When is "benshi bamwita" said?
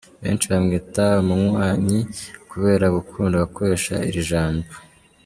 0.21-1.03